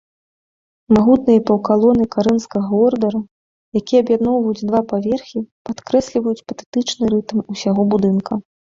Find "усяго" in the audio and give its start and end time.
7.57-7.81